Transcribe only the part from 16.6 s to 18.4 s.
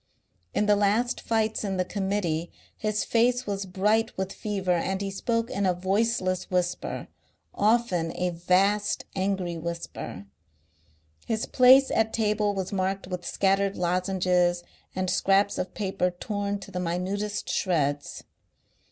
to the minutest shreds.